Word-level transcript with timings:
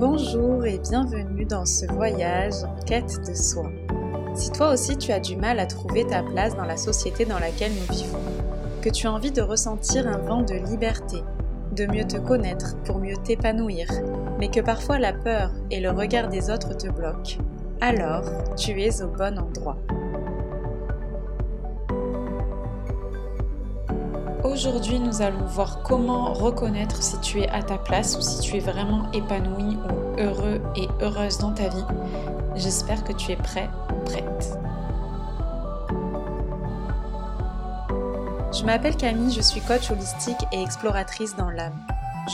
Bonjour 0.00 0.64
et 0.64 0.78
bienvenue 0.78 1.44
dans 1.44 1.66
ce 1.66 1.84
voyage 1.84 2.64
en 2.64 2.74
quête 2.86 3.20
de 3.28 3.34
soi. 3.34 3.70
Si 4.34 4.50
toi 4.50 4.72
aussi 4.72 4.96
tu 4.96 5.12
as 5.12 5.20
du 5.20 5.36
mal 5.36 5.58
à 5.58 5.66
trouver 5.66 6.06
ta 6.06 6.22
place 6.22 6.56
dans 6.56 6.64
la 6.64 6.78
société 6.78 7.26
dans 7.26 7.38
laquelle 7.38 7.72
nous 7.72 7.94
vivons, 7.94 8.18
que 8.80 8.88
tu 8.88 9.06
as 9.06 9.12
envie 9.12 9.30
de 9.30 9.42
ressentir 9.42 10.08
un 10.08 10.16
vent 10.16 10.40
de 10.40 10.54
liberté, 10.54 11.18
de 11.76 11.84
mieux 11.84 12.06
te 12.06 12.16
connaître 12.16 12.78
pour 12.84 12.98
mieux 12.98 13.18
t'épanouir, 13.18 13.88
mais 14.38 14.48
que 14.48 14.60
parfois 14.60 14.98
la 14.98 15.12
peur 15.12 15.50
et 15.70 15.80
le 15.80 15.90
regard 15.90 16.30
des 16.30 16.48
autres 16.48 16.74
te 16.74 16.88
bloquent, 16.88 17.36
alors 17.82 18.24
tu 18.56 18.80
es 18.80 19.02
au 19.02 19.08
bon 19.08 19.38
endroit. 19.38 19.76
Aujourd'hui, 24.42 24.98
nous 24.98 25.20
allons 25.20 25.44
voir 25.44 25.82
comment 25.82 26.32
reconnaître 26.32 27.02
si 27.02 27.20
tu 27.20 27.40
es 27.40 27.48
à 27.50 27.62
ta 27.62 27.76
place 27.76 28.16
ou 28.16 28.22
si 28.22 28.40
tu 28.40 28.56
es 28.56 28.60
vraiment 28.60 29.10
épanoui 29.12 29.76
ou 29.76 30.18
heureux 30.18 30.62
et 30.76 30.88
heureuse 31.02 31.38
dans 31.38 31.52
ta 31.52 31.68
vie. 31.68 31.84
J'espère 32.54 33.04
que 33.04 33.12
tu 33.12 33.32
es 33.32 33.36
prêt 33.36 33.68
ou 33.90 34.04
prête. 34.06 34.58
Je 38.52 38.64
m'appelle 38.64 38.96
Camille, 38.96 39.32
je 39.32 39.42
suis 39.42 39.60
coach 39.60 39.90
holistique 39.90 40.42
et 40.52 40.62
exploratrice 40.62 41.36
dans 41.36 41.50
l'âme. 41.50 41.78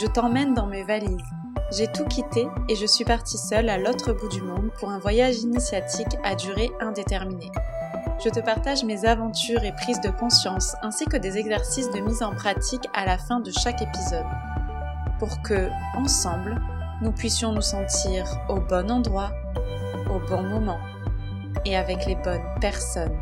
Je 0.01 0.07
t'emmène 0.07 0.53
dans 0.53 0.67
mes 0.67 0.83
valises. 0.83 1.17
J'ai 1.71 1.87
tout 1.87 2.05
quitté 2.05 2.47
et 2.69 2.75
je 2.75 2.85
suis 2.85 3.03
partie 3.03 3.37
seule 3.37 3.67
à 3.67 3.77
l'autre 3.77 4.13
bout 4.13 4.29
du 4.29 4.41
monde 4.41 4.69
pour 4.79 4.89
un 4.89 4.99
voyage 4.99 5.39
initiatique 5.39 6.17
à 6.23 6.35
durée 6.35 6.71
indéterminée 6.79 7.51
je 8.23 8.29
te 8.29 8.39
partage 8.39 8.83
mes 8.83 9.05
aventures 9.05 9.63
et 9.63 9.71
prises 9.71 10.01
de 10.01 10.09
conscience 10.09 10.75
ainsi 10.81 11.05
que 11.05 11.17
des 11.17 11.37
exercices 11.37 11.91
de 11.91 11.99
mise 11.99 12.23
en 12.23 12.33
pratique 12.33 12.87
à 12.93 13.05
la 13.05 13.17
fin 13.17 13.39
de 13.39 13.51
chaque 13.51 13.81
épisode 13.81 14.25
pour 15.19 15.41
que, 15.43 15.69
ensemble, 15.95 16.59
nous 17.01 17.11
puissions 17.11 17.51
nous 17.51 17.61
sentir 17.61 18.25
au 18.49 18.59
bon 18.59 18.89
endroit, 18.89 19.31
au 20.09 20.19
bon 20.27 20.41
moment 20.41 20.79
et 21.65 21.75
avec 21.75 22.05
les 22.05 22.15
bonnes 22.15 22.41
personnes. 22.59 23.17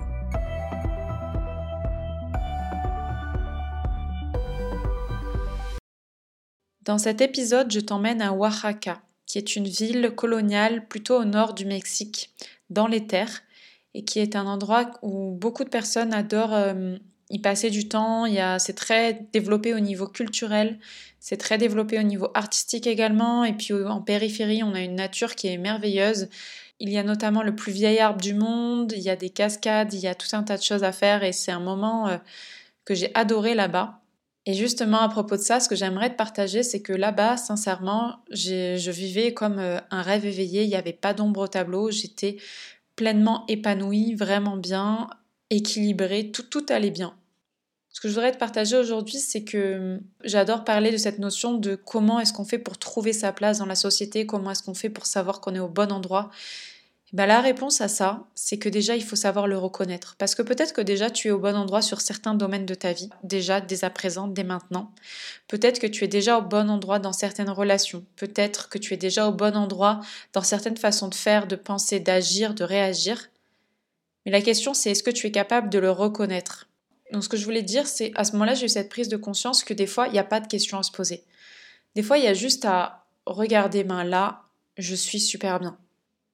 Dans 6.81 6.97
cet 6.97 7.19
épisode, 7.19 7.71
je 7.71 7.79
t'emmène 7.79 8.21
à 8.21 8.31
Oaxaca, 8.31 9.01
qui 9.25 9.39
est 9.39 9.55
une 9.55 9.67
ville 9.67 10.11
coloniale 10.15 10.87
plutôt 10.87 11.19
au 11.19 11.25
nord 11.25 11.53
du 11.53 11.65
Mexique, 11.65 12.31
dans 12.69 12.87
les 12.87 13.07
terres, 13.07 13.41
et 13.95 14.03
qui 14.03 14.19
est 14.19 14.35
un 14.35 14.45
endroit 14.45 14.91
où 15.01 15.31
beaucoup 15.31 15.63
de 15.63 15.69
personnes 15.69 16.13
adorent 16.13 16.53
euh, 16.53 16.97
y 17.29 17.39
passer 17.39 17.69
du 17.69 17.87
temps. 17.87 18.25
c'est 18.59 18.75
très 18.75 19.25
développé 19.31 19.73
au 19.73 19.79
niveau 19.79 20.05
culturel, 20.05 20.77
c'est 21.19 21.37
très 21.37 21.57
développé 21.57 21.97
au 21.97 22.03
niveau 22.03 22.29
artistique 22.35 22.87
également. 22.87 23.45
Et 23.45 23.53
puis 23.53 23.73
en 23.73 24.01
périphérie, 24.01 24.63
on 24.63 24.75
a 24.75 24.81
une 24.81 24.95
nature 24.95 25.33
qui 25.35 25.47
est 25.47 25.57
merveilleuse. 25.57 26.27
Il 26.79 26.89
y 26.89 26.97
a 26.97 27.03
notamment 27.03 27.41
le 27.41 27.55
plus 27.55 27.71
vieil 27.71 27.99
arbre 27.99 28.19
du 28.19 28.33
monde, 28.33 28.91
il 28.95 29.01
y 29.01 29.09
a 29.09 29.15
des 29.15 29.29
cascades, 29.29 29.93
il 29.93 30.01
y 30.01 30.07
a 30.07 30.13
tout 30.13 30.27
un 30.33 30.43
tas 30.43 30.57
de 30.57 30.61
choses 30.61 30.83
à 30.83 30.91
faire 30.91 31.23
et 31.23 31.31
c'est 31.31 31.53
un 31.53 31.61
moment 31.61 32.09
euh, 32.09 32.17
que 32.83 32.93
j'ai 32.93 33.11
adoré 33.15 33.55
là-bas. 33.55 34.01
Et 34.45 34.53
justement, 34.53 34.99
à 34.99 35.09
propos 35.09 35.37
de 35.37 35.41
ça, 35.41 35.59
ce 35.59 35.67
que 35.67 35.75
j'aimerais 35.75 36.11
te 36.11 36.17
partager, 36.17 36.61
c'est 36.61 36.81
que 36.81 36.93
là-bas, 36.93 37.37
sincèrement, 37.37 38.17
je 38.29 38.91
vivais 38.91 39.33
comme 39.33 39.57
euh, 39.57 39.79
un 39.89 40.03
rêve 40.03 40.25
éveillé. 40.25 40.63
Il 40.63 40.69
n'y 40.69 40.75
avait 40.75 40.93
pas 40.93 41.15
d'ombre 41.15 41.39
au 41.39 41.47
tableau. 41.47 41.89
J'étais 41.89 42.37
pleinement 42.95 43.45
épanouie, 43.47 44.15
vraiment 44.15 44.57
bien, 44.57 45.09
équilibrée, 45.49 46.31
tout, 46.31 46.43
tout 46.43 46.65
allait 46.69 46.91
bien. 46.91 47.15
Ce 47.89 48.01
que 48.01 48.09
je 48.09 48.13
voudrais 48.13 48.33
te 48.33 48.37
partager 48.37 48.75
aujourd'hui, 48.75 49.19
c'est 49.19 49.45
que 49.45 49.95
hum, 49.95 50.01
j'adore 50.23 50.65
parler 50.65 50.91
de 50.91 50.97
cette 50.97 51.17
notion 51.17 51.53
de 51.53 51.75
comment 51.75 52.19
est-ce 52.19 52.33
qu'on 52.33 52.43
fait 52.43 52.59
pour 52.59 52.77
trouver 52.77 53.13
sa 53.13 53.31
place 53.31 53.59
dans 53.59 53.65
la 53.65 53.75
société, 53.75 54.25
comment 54.25 54.51
est-ce 54.51 54.63
qu'on 54.63 54.73
fait 54.73 54.89
pour 54.89 55.05
savoir 55.05 55.39
qu'on 55.39 55.55
est 55.55 55.59
au 55.59 55.69
bon 55.69 55.91
endroit. 55.93 56.29
Ben, 57.15 57.27
la 57.27 57.39
réponse 57.39 57.79
à 57.79 57.87
ça, 57.87 58.25
c'est 58.35 58.57
que 58.57 58.67
déjà, 58.67 58.97
il 58.97 59.03
faut 59.03 59.15
savoir 59.15 59.47
le 59.47 59.57
reconnaître. 59.57 60.17
Parce 60.17 60.35
que 60.35 60.41
peut-être 60.41 60.73
que 60.73 60.81
déjà, 60.81 61.09
tu 61.09 61.29
es 61.29 61.31
au 61.31 61.39
bon 61.39 61.55
endroit 61.55 61.81
sur 61.81 62.01
certains 62.01 62.33
domaines 62.33 62.65
de 62.65 62.75
ta 62.75 62.91
vie, 62.91 63.09
déjà, 63.23 63.61
dès 63.61 63.85
à 63.85 63.89
présent, 63.89 64.27
dès 64.27 64.43
maintenant. 64.43 64.91
Peut-être 65.47 65.79
que 65.79 65.87
tu 65.87 66.03
es 66.03 66.09
déjà 66.09 66.37
au 66.37 66.41
bon 66.41 66.69
endroit 66.69 66.99
dans 66.99 67.13
certaines 67.13 67.49
relations. 67.49 68.03
Peut-être 68.17 68.67
que 68.67 68.77
tu 68.77 68.93
es 68.93 68.97
déjà 68.97 69.29
au 69.29 69.31
bon 69.31 69.55
endroit 69.55 70.01
dans 70.33 70.41
certaines 70.41 70.75
façons 70.75 71.07
de 71.07 71.15
faire, 71.15 71.47
de 71.47 71.55
penser, 71.55 72.01
d'agir, 72.01 72.53
de 72.53 72.65
réagir. 72.65 73.29
Mais 74.25 74.33
la 74.33 74.41
question, 74.41 74.73
c'est 74.73 74.91
est-ce 74.91 75.01
que 75.01 75.09
tu 75.09 75.27
es 75.27 75.31
capable 75.31 75.69
de 75.69 75.79
le 75.79 75.91
reconnaître? 75.91 76.67
Donc, 77.13 77.23
ce 77.23 77.29
que 77.29 77.37
je 77.37 77.45
voulais 77.45 77.63
dire, 77.63 77.87
c'est 77.87 78.11
à 78.15 78.25
ce 78.25 78.33
moment-là, 78.33 78.55
j'ai 78.55 78.65
eu 78.65 78.69
cette 78.69 78.89
prise 78.89 79.07
de 79.07 79.15
conscience 79.15 79.63
que 79.63 79.73
des 79.73 79.87
fois, 79.87 80.07
il 80.07 80.11
n'y 80.11 80.19
a 80.19 80.25
pas 80.25 80.41
de 80.41 80.47
question 80.47 80.79
à 80.79 80.83
se 80.83 80.91
poser. 80.91 81.23
Des 81.95 82.03
fois, 82.03 82.17
il 82.17 82.25
y 82.25 82.27
a 82.27 82.33
juste 82.33 82.65
à 82.65 83.05
regarder, 83.25 83.85
ben 83.85 84.03
là, 84.03 84.41
je 84.77 84.95
suis 84.95 85.21
super 85.21 85.61
bien 85.61 85.77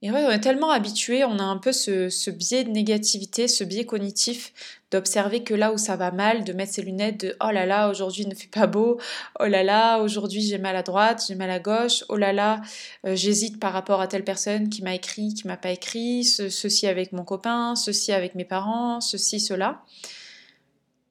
et 0.03 0.09
ouais, 0.09 0.25
on 0.25 0.31
est 0.31 0.39
tellement 0.39 0.71
habitué, 0.71 1.23
on 1.25 1.37
a 1.37 1.43
un 1.43 1.57
peu 1.57 1.71
ce, 1.71 2.31
biais 2.31 2.63
de 2.63 2.71
négativité, 2.71 3.47
ce 3.47 3.63
biais 3.63 3.85
cognitif 3.85 4.51
d'observer 4.89 5.43
que 5.43 5.53
là 5.53 5.71
où 5.71 5.77
ça 5.77 5.95
va 5.95 6.09
mal, 6.09 6.43
de 6.43 6.53
mettre 6.53 6.73
ses 6.73 6.81
lunettes 6.81 7.21
de 7.21 7.35
oh 7.39 7.51
là 7.51 7.67
là, 7.67 7.87
aujourd'hui 7.87 8.23
il 8.23 8.29
ne 8.29 8.33
fait 8.33 8.49
pas 8.49 8.65
beau, 8.65 8.99
oh 9.39 9.45
là 9.45 9.61
là, 9.63 9.99
aujourd'hui 9.99 10.41
j'ai 10.41 10.57
mal 10.57 10.75
à 10.75 10.81
droite, 10.81 11.23
j'ai 11.27 11.35
mal 11.35 11.51
à 11.51 11.59
gauche, 11.59 12.03
oh 12.09 12.17
là 12.17 12.33
là, 12.33 12.61
euh, 13.05 13.15
j'hésite 13.15 13.59
par 13.59 13.73
rapport 13.73 14.01
à 14.01 14.07
telle 14.07 14.23
personne 14.23 14.69
qui 14.69 14.81
m'a 14.81 14.95
écrit, 14.95 15.35
qui 15.35 15.45
m'a 15.47 15.57
pas 15.57 15.69
écrit, 15.69 16.23
ceci 16.23 16.87
avec 16.87 17.13
mon 17.13 17.23
copain, 17.23 17.75
ceci 17.75 18.11
avec 18.11 18.33
mes 18.33 18.45
parents, 18.45 19.01
ceci, 19.01 19.39
cela. 19.39 19.83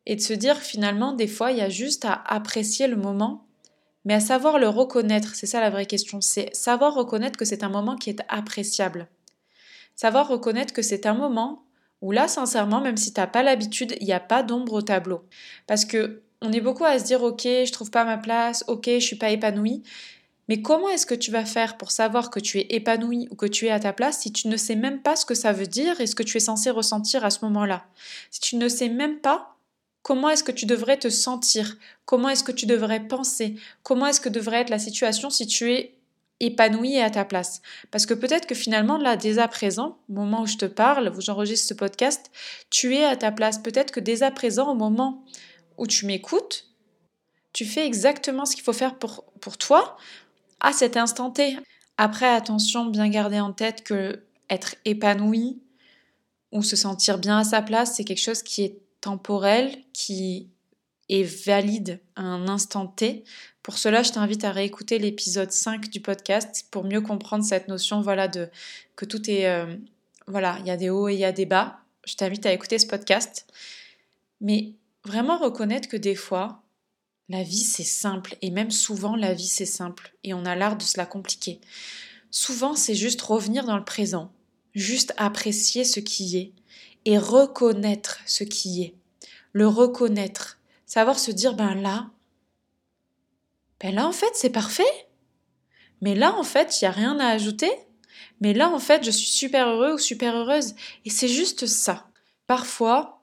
Et 0.05 0.17
de 0.17 0.21
se 0.21 0.33
dire 0.33 0.57
finalement, 0.57 1.13
des 1.13 1.29
fois, 1.29 1.53
il 1.53 1.59
y 1.59 1.63
a 1.63 1.69
juste 1.69 2.05
à 2.05 2.25
apprécier 2.27 2.89
le 2.89 2.97
moment 2.97 3.47
mais 4.05 4.15
à 4.15 4.21
savoir 4.21 4.59
le 4.59 4.69
reconnaître, 4.69 5.35
c'est 5.35 5.47
ça 5.47 5.61
la 5.61 5.71
vraie 5.71 5.87
question, 5.87 6.21
c'est 6.21 6.55
savoir 6.55 6.95
reconnaître 6.95 7.39
que 7.39 7.45
c'est 7.45 7.65
un 7.65 7.69
moment 7.69 7.97
qui 7.97 8.11
est 8.11 8.21
appréciable. 8.29 9.09
Savoir 9.95 10.29
reconnaître 10.29 10.73
que 10.73 10.83
c'est 10.83 11.07
un 11.07 11.15
moment 11.15 11.65
où 12.01 12.13
là, 12.13 12.29
sincèrement, 12.29 12.81
même 12.81 12.97
si 12.97 13.13
tu 13.13 13.21
n'as 13.21 13.27
pas 13.27 13.43
l'habitude, 13.43 13.97
il 14.01 14.07
n'y 14.07 14.13
a 14.13 14.21
pas 14.21 14.43
d'ombre 14.43 14.73
au 14.73 14.83
tableau. 14.83 15.23
Parce 15.67 15.85
que 15.85 16.23
on 16.41 16.53
est 16.53 16.63
beaucoup 16.63 16.85
à 16.85 16.99
se 16.99 17.05
dire, 17.05 17.23
ok, 17.23 17.43
je 17.43 17.73
trouve 17.73 17.91
pas 17.91 18.05
ma 18.05 18.17
place, 18.17 18.65
ok, 18.67 18.87
je 18.87 18.99
suis 18.99 19.17
pas 19.17 19.31
épanouie. 19.31 19.83
Mais 20.49 20.63
comment 20.63 20.89
est-ce 20.89 21.07
que 21.07 21.15
tu 21.15 21.31
vas 21.31 21.45
faire 21.45 21.77
pour 21.77 21.91
savoir 21.91 22.31
que 22.31 22.41
tu 22.41 22.59
es 22.59 22.67
épanoui 22.71 23.29
ou 23.31 23.37
que 23.37 23.47
tu 23.47 23.67
es 23.67 23.71
à 23.71 23.79
ta 23.79 23.93
place 23.93 24.19
si 24.19 24.33
tu 24.33 24.49
ne 24.49 24.57
sais 24.57 24.75
même 24.75 25.01
pas 25.01 25.15
ce 25.15 25.25
que 25.25 25.35
ça 25.35 25.53
veut 25.53 25.67
dire 25.67 26.01
et 26.01 26.07
ce 26.07 26.17
que 26.17 26.23
tu 26.23 26.39
es 26.39 26.41
censé 26.41 26.71
ressentir 26.71 27.25
à 27.25 27.31
ce 27.31 27.45
moment-là? 27.45 27.85
Si 28.31 28.41
tu 28.41 28.57
ne 28.57 28.69
sais 28.69 28.89
même 28.89 29.19
pas 29.19 29.57
Comment 30.03 30.31
est-ce 30.31 30.45
que 30.45 30.53
tu 30.53 30.67
devrais 30.67 30.99
te 30.99 31.11
sentir? 31.11 31.77
Comment 32.05 32.31
est-ce 32.31 32.45
que 32.45 32.53
tu 32.53 32.67
devrais 32.67 33.01
penser? 33.01 33.57
Comment 33.83 34.07
est-ce 34.07 34.21
que 34.21 34.29
devrait 34.29 34.61
être 34.61 34.71
la 34.71 34.79
situation 34.79 35.31
si 35.31 35.47
tu 35.47 35.73
es 35.73 35.99
épanoui 36.41 36.95
et 36.95 37.03
à 37.03 37.11
ta 37.11 37.25
place? 37.25 37.61
Parce 37.91 38.07
que 38.07 38.15
peut-être 38.15 38.47
que 38.47 38.55
finalement, 38.55 38.97
là, 38.97 39.17
dès 39.17 39.39
à 39.39 39.47
présent, 39.47 39.99
au 40.09 40.13
moment 40.15 40.43
où 40.43 40.47
je 40.47 40.57
te 40.57 40.65
parle, 40.65 41.13
où 41.15 41.21
j'enregistre 41.21 41.69
ce 41.69 41.75
podcast, 41.75 42.31
tu 42.71 42.95
es 42.95 43.05
à 43.05 43.17
ta 43.17 43.31
place. 43.31 43.59
Peut-être 43.59 43.91
que 43.91 44.01
dès 44.01 44.23
à 44.23 44.31
présent, 44.31 44.73
au 44.73 44.75
moment 44.75 45.25
où 45.77 45.87
tu 45.87 46.07
m'écoutes, 46.07 46.67
tu 47.53 47.65
fais 47.65 47.87
exactement 47.87 48.47
ce 48.47 48.55
qu'il 48.55 48.65
faut 48.65 48.73
faire 48.73 48.99
pour, 48.99 49.25
pour 49.41 49.59
toi 49.59 49.97
à 50.61 50.73
cet 50.73 50.97
instant 50.97 51.31
T. 51.31 51.59
Après, 51.99 52.29
attention, 52.29 52.87
bien 52.87 53.09
garder 53.09 53.41
en 53.41 53.53
tête 53.53 53.85
que 53.85 54.23
être 54.49 54.77
épanoui 54.85 55.61
ou 56.53 56.63
se 56.63 56.77
sentir 56.77 57.19
bien 57.19 57.39
à 57.39 57.45
sa 57.45 57.63
place, 57.63 57.95
c'est 57.97 58.05
quelque 58.05 58.23
chose 58.23 58.43
qui 58.43 58.65
est 58.65 58.79
temporel 59.01 59.77
qui 59.93 60.51
est 61.09 61.25
valide 61.25 62.01
à 62.17 62.23
un 62.23 62.49
instant 62.49 62.87
T. 62.87 63.25
Pour 63.63 63.79
cela, 63.79 64.03
je 64.03 64.13
t'invite 64.13 64.45
à 64.45 64.53
réécouter 64.53 64.99
l'épisode 64.99 65.51
5 65.51 65.91
du 65.91 66.01
podcast 66.01 66.67
pour 66.71 66.85
mieux 66.85 67.01
comprendre 67.01 67.45
cette 67.45 67.69
notion 67.69 68.01
voilà 68.01 68.29
de 68.29 68.49
que 68.97 69.05
tout 69.05 69.31
est 69.31 69.49
euh, 69.49 69.77
voilà, 70.27 70.59
il 70.61 70.67
y 70.67 70.71
a 70.71 70.77
des 70.77 70.91
hauts 70.91 71.09
et 71.09 71.15
il 71.15 71.21
y 71.21 71.25
a 71.25 71.33
des 71.33 71.47
bas. 71.47 71.81
Je 72.07 72.15
t'invite 72.15 72.47
à 72.47 72.53
écouter 72.53 72.79
ce 72.79 72.87
podcast. 72.87 73.47
Mais 74.41 74.75
vraiment 75.05 75.39
reconnaître 75.39 75.89
que 75.89 75.97
des 75.97 76.15
fois, 76.15 76.63
la 77.29 77.43
vie 77.43 77.65
c'est 77.65 77.85
simple 77.85 78.37
et 78.43 78.51
même 78.51 78.71
souvent 78.71 79.17
la 79.17 79.35
vie 79.35 79.47
c'est 79.47 79.67
simple 79.67 80.15
et 80.25 80.35
on 80.35 80.45
a 80.45 80.57
l'art 80.57 80.77
de 80.77 80.83
se 80.83 80.97
la 80.97 81.07
compliquer. 81.07 81.61
Souvent, 82.31 82.75
c'est 82.75 82.95
juste 82.95 83.21
revenir 83.23 83.65
dans 83.65 83.77
le 83.77 83.85
présent, 83.85 84.33
juste 84.75 85.13
apprécier 85.17 85.85
ce 85.85 86.01
qui 86.01 86.37
est 86.37 86.53
et 87.05 87.19
reconnaître 87.19 88.19
ce 88.27 88.45
qui 88.45 88.83
est. 88.83 88.95
Le 89.53 89.67
reconnaître. 89.67 90.59
Savoir 90.87 91.19
se 91.19 91.31
dire, 91.31 91.55
ben 91.55 91.75
là, 91.75 92.11
ben 93.81 93.95
là 93.95 94.07
en 94.07 94.13
fait 94.13 94.31
c'est 94.35 94.51
parfait. 94.51 95.09
Mais 96.03 96.15
là 96.15 96.35
en 96.37 96.43
fait 96.43 96.81
il 96.81 96.85
n'y 96.85 96.89
a 96.89 96.93
rien 96.93 97.19
à 97.19 97.29
ajouter. 97.29 97.71
Mais 98.41 98.53
là 98.53 98.71
en 98.71 98.79
fait 98.79 99.05
je 99.05 99.11
suis 99.11 99.29
super 99.29 99.69
heureux 99.69 99.95
ou 99.95 99.99
super 99.99 100.37
heureuse. 100.37 100.75
Et 101.05 101.11
c'est 101.11 101.29
juste 101.29 101.67
ça. 101.67 102.09
Parfois, 102.47 103.23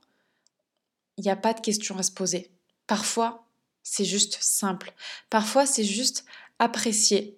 il 1.17 1.23
n'y 1.23 1.31
a 1.31 1.35
pas 1.35 1.53
de 1.53 1.59
question 1.59 1.97
à 1.97 2.03
se 2.03 2.11
poser. 2.11 2.51
Parfois, 2.85 3.45
c'est 3.83 4.05
juste 4.05 4.37
simple. 4.41 4.93
Parfois, 5.29 5.65
c'est 5.65 5.83
juste 5.83 6.25
apprécier 6.59 7.37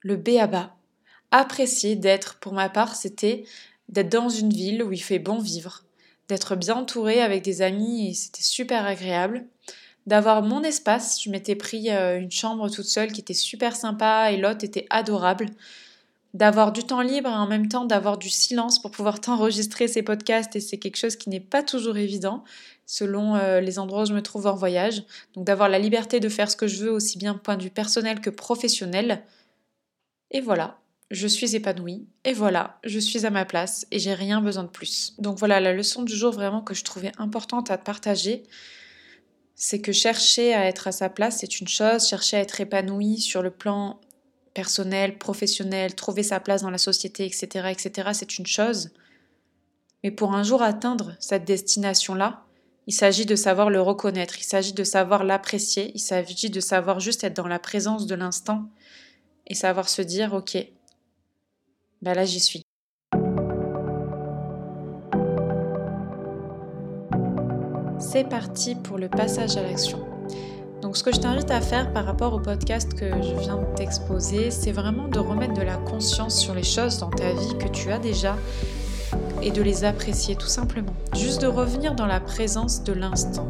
le 0.00 0.16
B 0.16 0.30
à 0.40 0.46
bas. 0.46 0.76
Apprécier 1.30 1.96
d'être, 1.96 2.38
pour 2.38 2.52
ma 2.52 2.68
part, 2.68 2.94
c'était 2.94 3.44
d'être 3.88 4.10
dans 4.10 4.28
une 4.28 4.52
ville 4.52 4.82
où 4.82 4.92
il 4.92 5.02
fait 5.02 5.18
bon 5.18 5.38
vivre, 5.38 5.84
d'être 6.28 6.56
bien 6.56 6.76
entouré 6.76 7.22
avec 7.22 7.42
des 7.42 7.62
amis 7.62 8.10
et 8.10 8.14
c'était 8.14 8.42
super 8.42 8.84
agréable, 8.84 9.46
d'avoir 10.06 10.42
mon 10.42 10.62
espace. 10.62 11.22
Je 11.22 11.30
m'étais 11.30 11.54
pris 11.54 11.90
euh, 11.90 12.18
une 12.18 12.30
chambre 12.30 12.68
toute 12.70 12.86
seule 12.86 13.12
qui 13.12 13.20
était 13.20 13.34
super 13.34 13.76
sympa 13.76 14.30
et 14.32 14.36
l'autre 14.36 14.64
était 14.64 14.86
adorable. 14.90 15.46
D'avoir 16.34 16.72
du 16.72 16.84
temps 16.84 17.00
libre 17.00 17.30
et 17.30 17.32
en 17.32 17.46
même 17.46 17.68
temps 17.68 17.86
d'avoir 17.86 18.18
du 18.18 18.28
silence 18.28 18.80
pour 18.80 18.90
pouvoir 18.90 19.20
t'enregistrer 19.22 19.88
ces 19.88 20.02
podcasts 20.02 20.54
et 20.56 20.60
c'est 20.60 20.78
quelque 20.78 20.96
chose 20.96 21.16
qui 21.16 21.30
n'est 21.30 21.40
pas 21.40 21.62
toujours 21.62 21.96
évident 21.96 22.44
selon 22.84 23.36
euh, 23.36 23.60
les 23.60 23.78
endroits 23.78 24.02
où 24.02 24.06
je 24.06 24.14
me 24.14 24.22
trouve 24.22 24.46
en 24.46 24.54
voyage. 24.54 25.04
Donc 25.34 25.44
d'avoir 25.44 25.68
la 25.68 25.78
liberté 25.78 26.20
de 26.20 26.28
faire 26.28 26.50
ce 26.50 26.56
que 26.56 26.66
je 26.66 26.84
veux 26.84 26.90
aussi 26.90 27.18
bien 27.18 27.34
point 27.34 27.56
de 27.56 27.62
vue 27.62 27.70
personnel 27.70 28.20
que 28.20 28.30
professionnel. 28.30 29.22
Et 30.30 30.40
voilà, 30.40 30.78
je 31.10 31.26
suis 31.26 31.56
épanouie, 31.56 32.06
et 32.24 32.32
voilà, 32.32 32.78
je 32.84 32.98
suis 32.98 33.24
à 33.24 33.30
ma 33.30 33.44
place, 33.44 33.86
et 33.90 33.98
j'ai 33.98 34.14
rien 34.14 34.40
besoin 34.40 34.64
de 34.64 34.68
plus. 34.68 35.14
Donc 35.18 35.38
voilà, 35.38 35.60
la 35.60 35.72
leçon 35.72 36.02
du 36.02 36.14
jour 36.14 36.32
vraiment 36.32 36.60
que 36.60 36.74
je 36.74 36.84
trouvais 36.84 37.12
importante 37.18 37.70
à 37.70 37.78
partager, 37.78 38.42
c'est 39.54 39.80
que 39.80 39.92
chercher 39.92 40.54
à 40.54 40.66
être 40.66 40.86
à 40.86 40.92
sa 40.92 41.08
place, 41.08 41.38
c'est 41.38 41.60
une 41.60 41.68
chose, 41.68 42.06
chercher 42.06 42.36
à 42.36 42.40
être 42.40 42.60
épanoui 42.60 43.18
sur 43.18 43.42
le 43.42 43.50
plan 43.50 44.00
personnel, 44.54 45.18
professionnel, 45.18 45.94
trouver 45.94 46.22
sa 46.22 46.40
place 46.40 46.62
dans 46.62 46.70
la 46.70 46.78
société, 46.78 47.24
etc., 47.24 47.68
etc., 47.70 48.10
c'est 48.12 48.38
une 48.38 48.46
chose. 48.46 48.90
Mais 50.04 50.10
pour 50.10 50.34
un 50.34 50.42
jour 50.42 50.62
atteindre 50.62 51.16
cette 51.18 51.44
destination-là, 51.44 52.44
il 52.86 52.92
s'agit 52.92 53.26
de 53.26 53.36
savoir 53.36 53.68
le 53.68 53.80
reconnaître, 53.80 54.38
il 54.38 54.44
s'agit 54.44 54.72
de 54.72 54.84
savoir 54.84 55.24
l'apprécier, 55.24 55.90
il 55.94 56.00
s'agit 56.00 56.50
de 56.50 56.60
savoir 56.60 57.00
juste 57.00 57.24
être 57.24 57.36
dans 57.36 57.48
la 57.48 57.58
présence 57.58 58.06
de 58.06 58.14
l'instant 58.14 58.70
et 59.46 59.54
savoir 59.54 59.88
se 59.88 60.02
dire, 60.02 60.34
ok, 60.34 60.56
ben 62.02 62.14
là 62.14 62.24
j'y 62.24 62.40
suis. 62.40 62.62
C'est 67.98 68.28
parti 68.28 68.74
pour 68.76 68.96
le 68.96 69.08
passage 69.08 69.56
à 69.56 69.62
l'action. 69.62 69.98
Donc 70.80 70.96
ce 70.96 71.02
que 71.02 71.12
je 71.12 71.18
t'invite 71.18 71.50
à 71.50 71.60
faire 71.60 71.92
par 71.92 72.04
rapport 72.04 72.32
au 72.32 72.38
podcast 72.38 72.94
que 72.94 73.10
je 73.22 73.34
viens 73.40 73.56
de 73.56 73.74
t'exposer, 73.74 74.50
c'est 74.50 74.70
vraiment 74.70 75.08
de 75.08 75.18
remettre 75.18 75.54
de 75.54 75.62
la 75.62 75.76
conscience 75.76 76.38
sur 76.38 76.54
les 76.54 76.62
choses 76.62 76.98
dans 76.98 77.10
ta 77.10 77.32
vie 77.32 77.58
que 77.58 77.68
tu 77.68 77.90
as 77.90 77.98
déjà 77.98 78.36
et 79.42 79.50
de 79.50 79.62
les 79.62 79.84
apprécier 79.84 80.36
tout 80.36 80.46
simplement. 80.46 80.94
Juste 81.14 81.42
de 81.42 81.48
revenir 81.48 81.94
dans 81.94 82.06
la 82.06 82.20
présence 82.20 82.84
de 82.84 82.92
l'instant. 82.92 83.48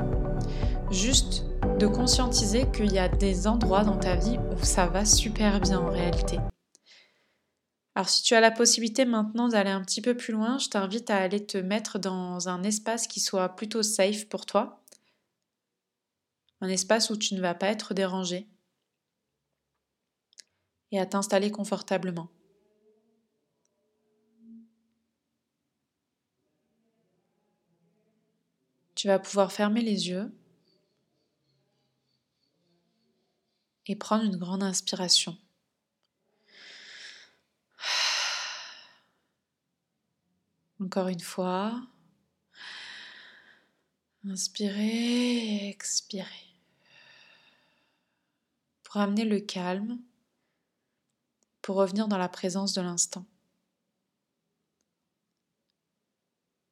Juste 0.91 1.45
de 1.79 1.87
conscientiser 1.87 2.67
qu'il 2.73 2.93
y 2.93 2.99
a 2.99 3.09
des 3.09 3.47
endroits 3.47 3.85
dans 3.85 3.99
ta 3.99 4.17
vie 4.17 4.39
où 4.39 4.65
ça 4.65 4.87
va 4.87 5.05
super 5.05 5.61
bien 5.61 5.79
en 5.79 5.91
réalité. 5.91 6.39
Alors 7.99 8.09
si 8.09 8.23
tu 8.23 8.35
as 8.35 8.41
la 8.41 8.53
possibilité 8.53 9.05
maintenant 9.05 9.49
d'aller 9.49 9.71
un 9.71 9.83
petit 9.83 10.01
peu 10.01 10.17
plus 10.17 10.33
loin, 10.33 10.57
je 10.59 10.69
t'invite 10.69 11.11
à 11.11 11.17
aller 11.17 11.45
te 11.45 11.59
mettre 11.59 11.99
dans 11.99 12.49
un 12.49 12.63
espace 12.63 13.09
qui 13.09 13.19
soit 13.19 13.49
plutôt 13.57 13.83
safe 13.83 14.29
pour 14.29 14.47
toi. 14.47 14.85
Un 16.61 16.69
espace 16.69 17.11
où 17.11 17.17
tu 17.17 17.35
ne 17.35 17.41
vas 17.41 17.57
pas 17.57 17.67
être 17.67 17.95
dérangé. 17.95 18.47
Et 20.93 21.01
à 21.01 21.07
t'installer 21.07 21.51
confortablement. 21.51 22.29
Tu 28.95 29.09
vas 29.09 29.19
pouvoir 29.19 29.51
fermer 29.51 29.81
les 29.81 30.09
yeux 30.09 30.33
et 33.87 33.97
prendre 33.97 34.23
une 34.23 34.37
grande 34.37 34.63
inspiration. 34.63 35.37
Encore 40.81 41.09
une 41.09 41.21
fois. 41.21 41.83
Inspirez, 44.25 45.69
expirez. 45.69 46.27
Pour 48.85 48.99
amener 48.99 49.25
le 49.25 49.41
calme, 49.41 50.01
pour 51.63 51.77
revenir 51.77 52.09
dans 52.09 52.19
la 52.19 52.29
présence 52.29 52.73
de 52.75 52.81
l'instant. 52.81 53.27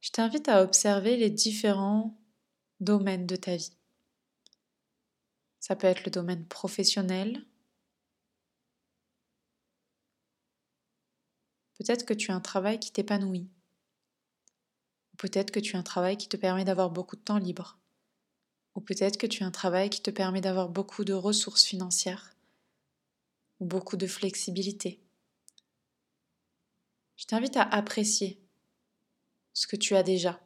Je 0.00 0.10
t'invite 0.10 0.48
à 0.48 0.62
observer 0.62 1.16
les 1.16 1.30
différents 1.30 2.16
domaines 2.80 3.26
de 3.26 3.36
ta 3.36 3.56
vie. 3.56 3.76
Ça 5.58 5.74
peut 5.74 5.88
être 5.88 6.04
le 6.04 6.12
domaine 6.12 6.46
professionnel. 6.46 7.44
Peut-être 11.78 12.06
que 12.06 12.14
tu 12.14 12.30
as 12.30 12.36
un 12.36 12.40
travail 12.40 12.78
qui 12.78 12.92
t'épanouit. 12.92 13.50
Peut-être 15.26 15.50
que 15.50 15.58
tu 15.58 15.74
as 15.74 15.80
un 15.80 15.82
travail 15.82 16.16
qui 16.16 16.28
te 16.28 16.36
permet 16.36 16.64
d'avoir 16.64 16.88
beaucoup 16.88 17.16
de 17.16 17.20
temps 17.20 17.38
libre. 17.38 17.80
Ou 18.76 18.80
peut-être 18.80 19.18
que 19.18 19.26
tu 19.26 19.42
as 19.42 19.46
un 19.46 19.50
travail 19.50 19.90
qui 19.90 20.00
te 20.00 20.12
permet 20.12 20.40
d'avoir 20.40 20.68
beaucoup 20.68 21.04
de 21.04 21.14
ressources 21.14 21.64
financières. 21.64 22.36
Ou 23.58 23.66
beaucoup 23.66 23.96
de 23.96 24.06
flexibilité. 24.06 25.00
Je 27.16 27.24
t'invite 27.24 27.56
à 27.56 27.64
apprécier 27.64 28.40
ce 29.52 29.66
que 29.66 29.74
tu 29.74 29.96
as 29.96 30.04
déjà. 30.04 30.40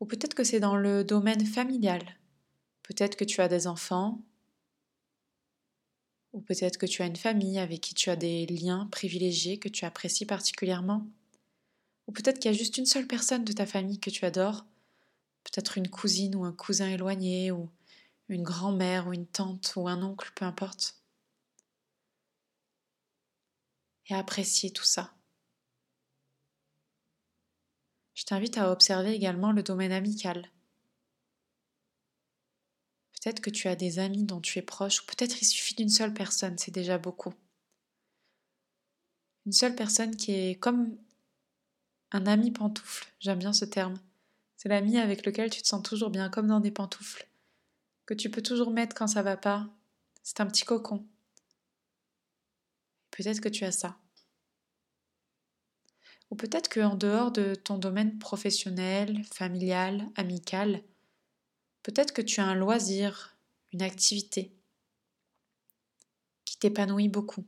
Ou 0.00 0.06
peut-être 0.06 0.34
que 0.34 0.42
c'est 0.42 0.58
dans 0.58 0.74
le 0.74 1.04
domaine 1.04 1.46
familial. 1.46 2.02
Peut-être 2.82 3.14
que 3.14 3.24
tu 3.24 3.40
as 3.42 3.46
des 3.46 3.68
enfants. 3.68 4.20
Ou 6.32 6.40
peut-être 6.40 6.78
que 6.78 6.86
tu 6.86 7.02
as 7.02 7.06
une 7.06 7.14
famille 7.14 7.60
avec 7.60 7.80
qui 7.80 7.94
tu 7.94 8.10
as 8.10 8.16
des 8.16 8.44
liens 8.46 8.88
privilégiés 8.90 9.60
que 9.60 9.68
tu 9.68 9.84
apprécies 9.84 10.26
particulièrement. 10.26 11.06
Ou 12.08 12.12
peut-être 12.12 12.38
qu'il 12.40 12.50
y 12.50 12.54
a 12.54 12.58
juste 12.58 12.78
une 12.78 12.86
seule 12.86 13.06
personne 13.06 13.44
de 13.44 13.52
ta 13.52 13.66
famille 13.66 14.00
que 14.00 14.10
tu 14.10 14.24
adores, 14.24 14.64
peut-être 15.44 15.78
une 15.78 15.88
cousine 15.88 16.34
ou 16.34 16.44
un 16.44 16.52
cousin 16.52 16.88
éloigné, 16.88 17.52
ou 17.52 17.70
une 18.28 18.42
grand-mère 18.42 19.06
ou 19.06 19.12
une 19.12 19.26
tante 19.26 19.74
ou 19.76 19.88
un 19.88 20.02
oncle, 20.02 20.32
peu 20.34 20.44
importe. 20.44 20.96
Et 24.08 24.14
apprécier 24.14 24.70
tout 24.70 24.84
ça. 24.84 25.12
Je 28.14 28.24
t'invite 28.24 28.56
à 28.58 28.72
observer 28.72 29.12
également 29.12 29.52
le 29.52 29.62
domaine 29.62 29.92
amical. 29.92 30.50
Peut-être 33.12 33.40
que 33.40 33.50
tu 33.50 33.68
as 33.68 33.76
des 33.76 33.98
amis 33.98 34.24
dont 34.24 34.40
tu 34.40 34.58
es 34.58 34.62
proche, 34.62 35.02
ou 35.02 35.06
peut-être 35.06 35.42
il 35.42 35.44
suffit 35.44 35.74
d'une 35.74 35.90
seule 35.90 36.14
personne, 36.14 36.56
c'est 36.56 36.70
déjà 36.70 36.96
beaucoup. 36.96 37.34
Une 39.44 39.52
seule 39.52 39.74
personne 39.74 40.16
qui 40.16 40.32
est 40.32 40.58
comme 40.58 40.96
un 42.12 42.26
ami 42.26 42.50
pantoufle, 42.50 43.06
j'aime 43.20 43.38
bien 43.38 43.52
ce 43.52 43.64
terme. 43.64 43.98
C'est 44.56 44.68
l'ami 44.68 44.98
avec 44.98 45.24
lequel 45.24 45.50
tu 45.50 45.62
te 45.62 45.68
sens 45.68 45.82
toujours 45.82 46.10
bien, 46.10 46.28
comme 46.30 46.48
dans 46.48 46.60
des 46.60 46.70
pantoufles, 46.70 47.28
que 48.06 48.14
tu 48.14 48.30
peux 48.30 48.42
toujours 48.42 48.70
mettre 48.70 48.96
quand 48.96 49.06
ça 49.06 49.22
va 49.22 49.36
pas. 49.36 49.68
C'est 50.22 50.40
un 50.40 50.46
petit 50.46 50.64
cocon. 50.64 51.06
Peut-être 53.10 53.40
que 53.40 53.48
tu 53.48 53.64
as 53.64 53.72
ça. 53.72 53.98
Ou 56.30 56.36
peut-être 56.36 56.68
qu'en 56.68 56.94
dehors 56.94 57.32
de 57.32 57.54
ton 57.54 57.78
domaine 57.78 58.18
professionnel, 58.18 59.22
familial, 59.32 60.06
amical, 60.16 60.82
peut-être 61.82 62.12
que 62.12 62.22
tu 62.22 62.40
as 62.40 62.44
un 62.44 62.54
loisir, 62.54 63.36
une 63.72 63.82
activité 63.82 64.54
qui 66.44 66.58
t'épanouit 66.58 67.08
beaucoup. 67.08 67.46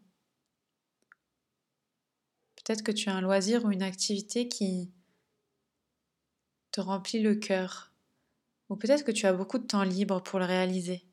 Peut-être 2.70 2.84
que 2.84 2.92
tu 2.92 3.08
as 3.08 3.16
un 3.16 3.20
loisir 3.20 3.64
ou 3.64 3.72
une 3.72 3.82
activité 3.82 4.46
qui 4.46 4.92
te 6.70 6.80
remplit 6.80 7.20
le 7.20 7.34
cœur. 7.34 7.92
Ou 8.68 8.76
peut-être 8.76 9.02
que 9.02 9.10
tu 9.10 9.26
as 9.26 9.32
beaucoup 9.32 9.58
de 9.58 9.66
temps 9.66 9.82
libre 9.82 10.22
pour 10.22 10.38
le 10.38 10.44
réaliser, 10.44 11.04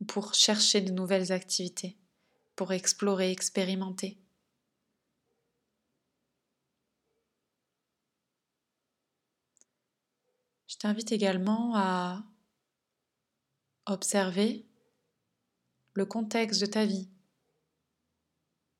ou 0.00 0.04
pour 0.04 0.34
chercher 0.34 0.82
de 0.82 0.92
nouvelles 0.92 1.32
activités, 1.32 1.96
pour 2.56 2.74
explorer, 2.74 3.30
expérimenter. 3.30 4.18
Je 10.66 10.76
t'invite 10.76 11.10
également 11.10 11.74
à 11.74 12.22
observer 13.86 14.66
le 15.94 16.04
contexte 16.04 16.60
de 16.60 16.66
ta 16.66 16.84
vie. 16.84 17.08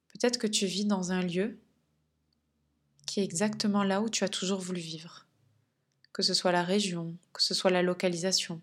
Peut-être 0.08 0.38
que 0.38 0.46
tu 0.46 0.66
vis 0.66 0.84
dans 0.84 1.10
un 1.10 1.22
lieu 1.22 1.58
qui 3.12 3.20
est 3.20 3.24
exactement 3.24 3.84
là 3.84 4.00
où 4.00 4.08
tu 4.08 4.24
as 4.24 4.28
toujours 4.30 4.58
voulu 4.58 4.80
vivre. 4.80 5.26
Que 6.14 6.22
ce 6.22 6.32
soit 6.32 6.50
la 6.50 6.62
région, 6.62 7.14
que 7.34 7.42
ce 7.42 7.52
soit 7.52 7.70
la 7.70 7.82
localisation, 7.82 8.62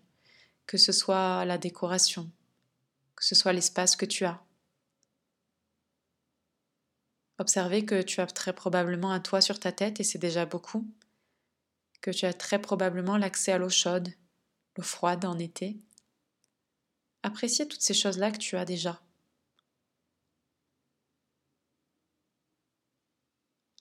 que 0.66 0.76
ce 0.76 0.90
soit 0.90 1.44
la 1.44 1.56
décoration, 1.56 2.28
que 3.14 3.24
ce 3.24 3.36
soit 3.36 3.52
l'espace 3.52 3.94
que 3.94 4.06
tu 4.06 4.24
as. 4.24 4.42
Observez 7.38 7.84
que 7.84 8.02
tu 8.02 8.20
as 8.20 8.26
très 8.26 8.52
probablement 8.52 9.12
un 9.12 9.20
toit 9.20 9.40
sur 9.40 9.60
ta 9.60 9.70
tête 9.70 10.00
et 10.00 10.04
c'est 10.04 10.18
déjà 10.18 10.46
beaucoup, 10.46 10.84
que 12.00 12.10
tu 12.10 12.26
as 12.26 12.34
très 12.34 12.60
probablement 12.60 13.18
l'accès 13.18 13.52
à 13.52 13.58
l'eau 13.58 13.70
chaude, 13.70 14.08
l'eau 14.76 14.82
froide 14.82 15.24
en 15.26 15.38
été. 15.38 15.78
Appréciez 17.22 17.68
toutes 17.68 17.82
ces 17.82 17.94
choses-là 17.94 18.32
que 18.32 18.38
tu 18.38 18.56
as 18.56 18.64
déjà. 18.64 19.00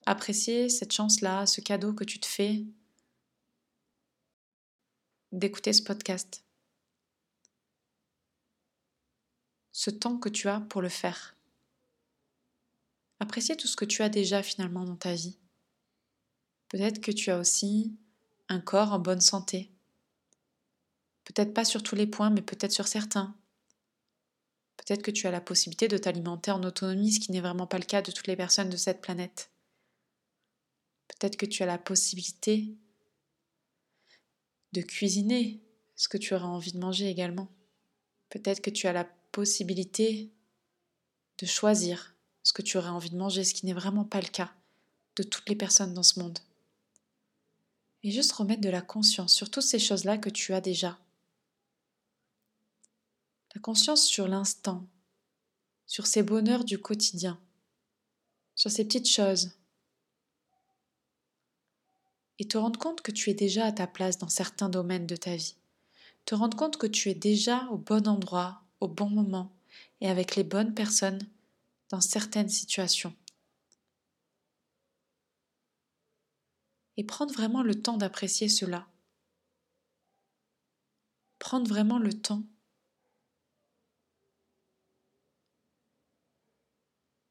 Apprécier 0.09 0.69
cette 0.69 0.91
chance-là, 0.91 1.45
ce 1.45 1.61
cadeau 1.61 1.93
que 1.93 2.03
tu 2.03 2.19
te 2.19 2.25
fais 2.25 2.65
d'écouter 5.31 5.73
ce 5.73 5.83
podcast. 5.83 6.43
ce 9.79 9.89
temps 9.89 10.17
que 10.17 10.27
tu 10.27 10.49
as 10.49 10.59
pour 10.59 10.81
le 10.81 10.89
faire. 10.89 11.37
Apprécier 13.21 13.55
tout 13.55 13.69
ce 13.69 13.77
que 13.77 13.85
tu 13.85 14.01
as 14.03 14.09
déjà 14.09 14.43
finalement 14.43 14.83
dans 14.83 14.97
ta 14.97 15.13
vie. 15.13 15.37
Peut-être 16.67 16.99
que 16.99 17.13
tu 17.13 17.31
as 17.31 17.39
aussi 17.39 17.95
un 18.49 18.59
corps 18.59 18.91
en 18.91 18.99
bonne 18.99 19.21
santé. 19.21 19.71
Peut-être 21.23 21.53
pas 21.53 21.63
sur 21.63 21.81
tous 21.81 21.95
les 21.95 22.07
points, 22.07 22.29
mais 22.29 22.41
peut-être 22.41 22.73
sur 22.73 22.89
certains. 22.89 23.37
Peut-être 24.75 25.01
que 25.01 25.11
tu 25.11 25.27
as 25.27 25.31
la 25.31 25.39
possibilité 25.39 25.87
de 25.87 25.97
t'alimenter 25.97 26.51
en 26.51 26.63
autonomie, 26.63 27.13
ce 27.13 27.21
qui 27.21 27.31
n'est 27.31 27.39
vraiment 27.39 27.67
pas 27.67 27.79
le 27.79 27.85
cas 27.85 28.01
de 28.01 28.11
toutes 28.11 28.27
les 28.27 28.35
personnes 28.35 28.69
de 28.69 28.75
cette 28.75 28.99
planète. 28.99 29.49
Peut-être 31.19 31.37
que 31.37 31.45
tu 31.45 31.63
as 31.63 31.65
la 31.65 31.77
possibilité 31.77 32.73
de 34.71 34.81
cuisiner 34.81 35.61
ce 35.95 36.07
que 36.07 36.17
tu 36.17 36.33
auras 36.33 36.47
envie 36.47 36.71
de 36.71 36.79
manger 36.79 37.09
également. 37.09 37.49
Peut-être 38.29 38.61
que 38.61 38.69
tu 38.69 38.87
as 38.87 38.93
la 38.93 39.03
possibilité 39.03 40.31
de 41.39 41.45
choisir 41.45 42.15
ce 42.43 42.53
que 42.53 42.61
tu 42.61 42.77
aurais 42.77 42.89
envie 42.89 43.09
de 43.09 43.17
manger, 43.17 43.43
ce 43.43 43.53
qui 43.53 43.65
n'est 43.65 43.73
vraiment 43.73 44.05
pas 44.05 44.21
le 44.21 44.27
cas 44.27 44.53
de 45.17 45.23
toutes 45.23 45.49
les 45.49 45.55
personnes 45.55 45.93
dans 45.93 46.03
ce 46.03 46.19
monde. 46.19 46.39
Et 48.03 48.11
juste 48.11 48.31
remettre 48.31 48.61
de 48.61 48.69
la 48.69 48.81
conscience 48.81 49.33
sur 49.33 49.51
toutes 49.51 49.63
ces 49.63 49.79
choses-là 49.79 50.17
que 50.17 50.29
tu 50.29 50.53
as 50.53 50.61
déjà. 50.61 50.97
La 53.53 53.61
conscience 53.61 54.05
sur 54.05 54.27
l'instant, 54.27 54.87
sur 55.85 56.07
ces 56.07 56.23
bonheurs 56.23 56.63
du 56.63 56.79
quotidien, 56.79 57.41
sur 58.55 58.71
ces 58.71 58.85
petites 58.85 59.09
choses. 59.09 59.51
Et 62.39 62.47
te 62.47 62.57
rendre 62.57 62.79
compte 62.79 63.01
que 63.01 63.11
tu 63.11 63.29
es 63.29 63.33
déjà 63.33 63.65
à 63.65 63.71
ta 63.71 63.85
place 63.85 64.17
dans 64.17 64.29
certains 64.29 64.69
domaines 64.69 65.05
de 65.05 65.17
ta 65.17 65.35
vie. 65.35 65.55
Te 66.25 66.35
rendre 66.35 66.55
compte 66.57 66.77
que 66.77 66.87
tu 66.87 67.09
es 67.09 67.15
déjà 67.15 67.67
au 67.69 67.77
bon 67.77 68.07
endroit, 68.07 68.63
au 68.79 68.87
bon 68.87 69.09
moment 69.09 69.51
et 70.01 70.09
avec 70.09 70.35
les 70.35 70.43
bonnes 70.43 70.73
personnes 70.73 71.19
dans 71.89 72.01
certaines 72.01 72.49
situations. 72.49 73.13
Et 76.97 77.03
prendre 77.03 77.33
vraiment 77.33 77.63
le 77.63 77.81
temps 77.81 77.97
d'apprécier 77.97 78.47
cela. 78.47 78.87
Prendre 81.39 81.67
vraiment 81.67 81.99
le 81.99 82.13
temps 82.13 82.43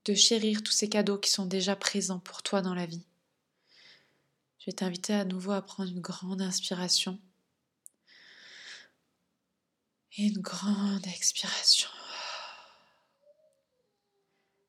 de 0.07 0.15
chérir 0.15 0.63
tous 0.63 0.73
ces 0.73 0.89
cadeaux 0.89 1.19
qui 1.19 1.31
sont 1.31 1.45
déjà 1.45 1.77
présents 1.77 2.19
pour 2.19 2.43
toi 2.43 2.63
dans 2.63 2.75
la 2.75 2.87
vie. 2.87 3.05
Je 4.59 4.67
vais 4.67 4.73
t'inviter 4.73 5.15
à 5.15 5.25
nouveau 5.25 5.53
à 5.53 5.63
prendre 5.63 5.91
une 5.91 6.01
grande 6.01 6.43
inspiration 6.43 7.21
et 10.17 10.27
une 10.27 10.41
grande 10.41 11.07
expiration. 11.07 11.89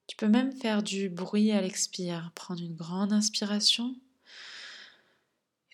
Tu 0.07 0.15
peux 0.15 0.27
même 0.27 0.51
faire 0.51 0.83
du 0.83 1.09
bruit 1.09 1.51
à 1.51 1.61
l'expire, 1.61 2.31
prendre 2.35 2.61
une 2.61 2.75
grande 2.75 3.13
inspiration 3.13 3.95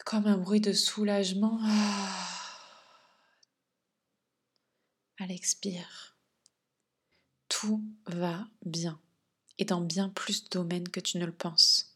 comme 0.06 0.28
un 0.28 0.38
bruit 0.38 0.62
de 0.62 0.72
soulagement 0.72 1.60
à 5.18 5.26
l'expire. 5.26 6.16
Tout 7.50 7.84
va 8.06 8.48
bien 8.64 9.00
et 9.58 9.66
dans 9.66 9.82
bien 9.82 10.10
plus 10.10 10.44
de 10.44 10.50
domaines 10.50 10.90
que 10.90 11.00
tu 11.00 11.18
ne 11.18 11.26
le 11.26 11.34
penses. 11.34 11.95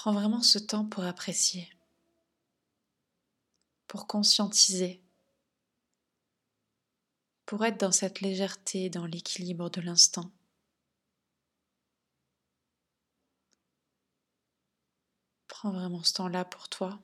Prends 0.00 0.12
vraiment 0.12 0.42
ce 0.42 0.60
temps 0.60 0.84
pour 0.84 1.02
apprécier 1.02 1.68
pour 3.88 4.06
conscientiser, 4.06 5.02
pour 7.46 7.64
être 7.64 7.80
dans 7.80 7.90
cette 7.90 8.20
légèreté, 8.20 8.90
dans 8.90 9.06
l'équilibre 9.06 9.70
de 9.70 9.80
l'instant. 9.80 10.30
Prends 15.48 15.72
vraiment 15.72 16.04
ce 16.04 16.12
temps-là 16.12 16.44
pour 16.44 16.68
toi. 16.68 17.00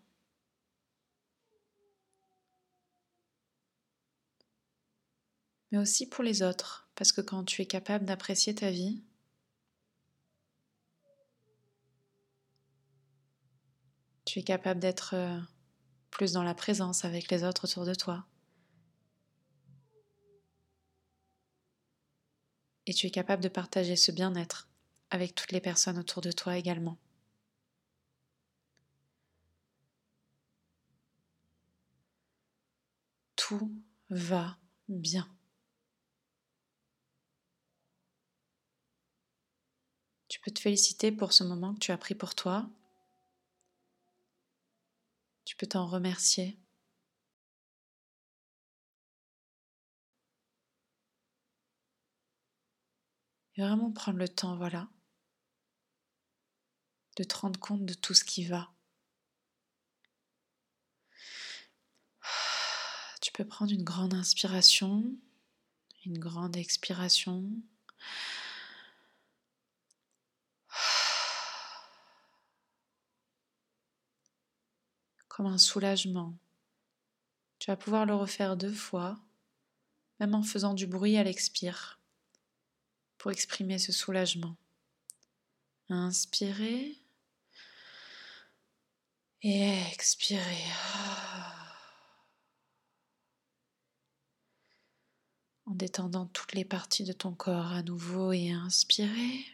Mais 5.73 5.79
aussi 5.79 6.09
pour 6.09 6.23
les 6.23 6.43
autres, 6.43 6.89
parce 6.95 7.11
que 7.11 7.23
quand 7.23 7.43
tu 7.43 7.61
es 7.61 7.67
capable 7.67 8.05
d'apprécier 8.05 8.55
ta 8.55 8.71
vie, 8.71 9.03
tu 14.35 14.41
es 14.41 14.43
capable 14.43 14.81
d'être 14.81 15.14
euh, 15.14 15.38
plus 16.11 16.33
dans 16.33 16.43
la 16.43 16.57
présence 16.57 17.05
avec 17.05 17.31
les 17.31 17.45
autres 17.45 17.67
autour 17.67 17.87
de 17.87 17.95
toi. 17.95 18.26
Et 22.87 22.95
tu 22.95 23.07
es 23.07 23.11
capable 23.12 23.45
de 23.45 23.49
partager 23.49 23.95
ce 23.95 24.11
bien-être 24.11 24.69
avec 25.11 25.37
toutes 25.37 25.53
les 25.53 25.61
personnes 25.61 25.99
autour 25.99 26.21
de 26.21 26.33
toi 26.33 26.59
également. 26.59 26.99
Tout 33.37 33.71
va 34.11 34.59
bien. 34.88 35.29
Tu 40.26 40.41
peux 40.41 40.50
te 40.50 40.59
féliciter 40.59 41.12
pour 41.12 41.33
ce 41.33 41.45
moment 41.45 41.75
que 41.75 41.79
tu 41.79 41.93
as 41.93 41.99
pris 41.99 42.17
pour 42.17 42.35
toi 42.35 42.69
tu 45.55 45.59
peux 45.59 45.69
t'en 45.69 45.87
remercier. 45.87 46.59
Et 53.55 53.63
vraiment 53.63 53.93
prendre 53.93 54.19
le 54.19 54.29
temps, 54.29 54.57
voilà, 54.57 54.89
de 57.17 57.23
te 57.23 57.37
rendre 57.37 57.61
compte 57.61 57.87
de 57.87 57.95
tout 57.95 58.15
ce 58.15 58.25
qui 58.25 58.47
va. 58.47 58.73
Tu 63.23 63.31
peux 63.31 63.47
prendre 63.47 63.71
une 63.71 63.85
grande 63.85 64.13
inspiration, 64.13 65.05
une 66.05 66.19
grande 66.19 66.57
expiration. 66.57 67.49
Comme 75.35 75.47
un 75.47 75.59
soulagement. 75.59 76.33
Tu 77.59 77.69
vas 77.69 77.76
pouvoir 77.76 78.07
le 78.07 78.14
refaire 78.14 78.57
deux 78.57 78.73
fois, 78.73 79.19
même 80.21 80.33
en 80.33 80.45
faisant 80.45 80.75
du 80.75 80.87
bruit 80.87 81.17
à 81.17 81.25
l'expire, 81.25 81.99
pour 83.19 83.33
exprimer 83.33 83.81
ce 83.81 83.91
soulagement. 83.91 84.55
Inspirez 85.88 86.97
et 89.43 89.83
expirez. 89.93 90.64
En 95.67 95.75
détendant 95.75 96.26
toutes 96.26 96.53
les 96.53 96.64
parties 96.64 97.05
de 97.05 97.12
ton 97.12 97.33
corps 97.33 97.73
à 97.73 97.83
nouveau 97.83 98.33
et 98.33 98.53
inspirez. 98.53 99.45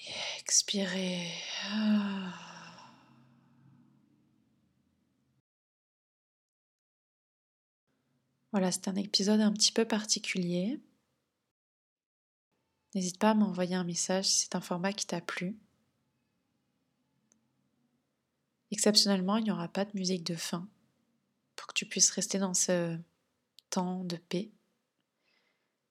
Et 0.00 0.40
expirez. 0.40 1.30
Voilà, 8.54 8.70
c'est 8.70 8.86
un 8.86 8.94
épisode 8.94 9.40
un 9.40 9.52
petit 9.52 9.72
peu 9.72 9.84
particulier. 9.84 10.80
N'hésite 12.94 13.18
pas 13.18 13.30
à 13.30 13.34
m'envoyer 13.34 13.74
un 13.74 13.82
message 13.82 14.26
si 14.26 14.42
c'est 14.42 14.54
un 14.54 14.60
format 14.60 14.92
qui 14.92 15.06
t'a 15.06 15.20
plu. 15.20 15.58
Exceptionnellement, 18.70 19.38
il 19.38 19.42
n'y 19.42 19.50
aura 19.50 19.66
pas 19.66 19.84
de 19.84 19.90
musique 19.96 20.22
de 20.22 20.36
fin 20.36 20.68
pour 21.56 21.66
que 21.66 21.72
tu 21.72 21.84
puisses 21.84 22.10
rester 22.10 22.38
dans 22.38 22.54
ce 22.54 22.96
temps 23.70 24.04
de 24.04 24.18
paix, 24.18 24.52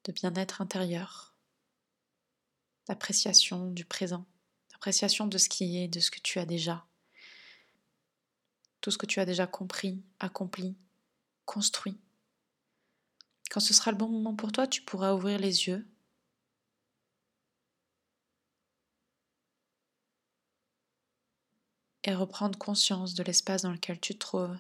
de 0.06 0.14
bien-être 0.14 0.62
intérieur, 0.62 1.36
d'appréciation 2.88 3.72
du 3.72 3.84
présent, 3.84 4.26
d'appréciation 4.72 5.28
de 5.28 5.38
ce 5.38 5.50
qui 5.50 5.80
est, 5.80 5.90
de 5.90 6.00
ce 6.00 6.10
que 6.10 6.22
tu 6.22 6.40
as 6.40 6.46
déjà, 6.46 6.88
tout 8.80 8.90
ce 8.90 8.98
que 8.98 9.06
tu 9.06 9.20
as 9.20 9.26
déjà 9.26 9.48
compris, 9.48 10.02
accompli, 10.22 10.78
construit. 11.44 12.00
Quand 13.54 13.60
ce 13.60 13.72
sera 13.76 13.92
le 13.92 13.98
bon 13.98 14.08
moment 14.10 14.36
pour 14.36 14.52
toi, 14.52 14.66
tu 14.66 14.82
pourras 14.82 15.14
ouvrir 15.14 15.38
les 15.38 15.68
yeux. 15.68 15.88
Et 22.04 22.16
reprendre 22.16 22.58
conscience 22.58 23.14
de 23.14 23.22
l'espace 23.22 23.62
dans 23.62 23.72
lequel 23.72 24.00
tu 24.00 24.16
te 24.16 24.20
trouves. 24.20 24.58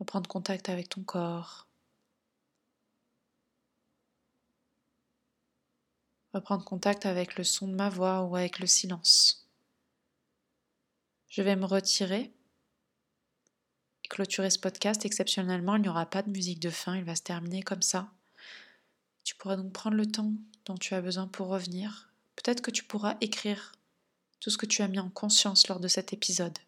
Reprendre 0.00 0.26
contact 0.26 0.70
avec 0.70 0.88
ton 0.88 1.02
corps. 1.04 1.66
Reprendre 6.32 6.64
contact 6.64 7.04
avec 7.04 7.36
le 7.36 7.44
son 7.44 7.68
de 7.68 7.74
ma 7.74 7.90
voix 7.90 8.22
ou 8.22 8.36
avec 8.36 8.58
le 8.58 8.66
silence. 8.66 9.46
Je 11.28 11.42
vais 11.42 11.56
me 11.56 11.66
retirer. 11.66 12.35
Clôturer 14.08 14.50
ce 14.50 14.58
podcast. 14.58 15.04
Exceptionnellement, 15.04 15.76
il 15.76 15.82
n'y 15.82 15.88
aura 15.88 16.06
pas 16.06 16.22
de 16.22 16.30
musique 16.30 16.60
de 16.60 16.70
fin, 16.70 16.96
il 16.96 17.04
va 17.04 17.16
se 17.16 17.22
terminer 17.22 17.62
comme 17.62 17.82
ça. 17.82 18.10
Tu 19.24 19.34
pourras 19.34 19.56
donc 19.56 19.72
prendre 19.72 19.96
le 19.96 20.06
temps 20.06 20.32
dont 20.64 20.76
tu 20.76 20.94
as 20.94 21.00
besoin 21.00 21.26
pour 21.26 21.48
revenir. 21.48 22.10
Peut-être 22.36 22.62
que 22.62 22.70
tu 22.70 22.84
pourras 22.84 23.16
écrire 23.20 23.72
tout 24.40 24.50
ce 24.50 24.58
que 24.58 24.66
tu 24.66 24.82
as 24.82 24.88
mis 24.88 25.00
en 25.00 25.10
conscience 25.10 25.66
lors 25.68 25.80
de 25.80 25.88
cet 25.88 26.12
épisode. 26.12 26.58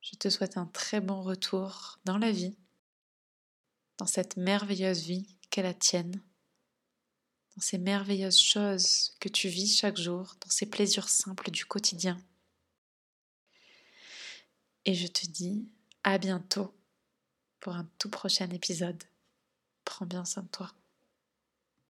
Je 0.00 0.16
te 0.16 0.28
souhaite 0.28 0.56
un 0.56 0.66
très 0.66 1.00
bon 1.00 1.22
retour 1.22 1.98
dans 2.04 2.18
la 2.18 2.30
vie, 2.30 2.56
dans 3.98 4.06
cette 4.06 4.36
merveilleuse 4.36 5.02
vie 5.02 5.26
qu'est 5.50 5.62
la 5.62 5.74
tienne, 5.74 6.20
dans 7.56 7.62
ces 7.62 7.78
merveilleuses 7.78 8.38
choses 8.38 9.14
que 9.20 9.28
tu 9.28 9.48
vis 9.48 9.78
chaque 9.78 9.96
jour, 9.96 10.34
dans 10.40 10.50
ces 10.50 10.66
plaisirs 10.66 11.08
simples 11.08 11.50
du 11.50 11.64
quotidien. 11.64 12.18
Et 14.84 14.94
je 14.94 15.06
te 15.06 15.26
dis 15.26 15.68
à 16.02 16.18
bientôt 16.18 16.74
pour 17.60 17.74
un 17.74 17.88
tout 17.98 18.10
prochain 18.10 18.50
épisode. 18.50 19.02
Prends 19.84 20.06
bien 20.06 20.24
soin 20.24 20.42
de 20.42 20.48
toi. 20.48 20.74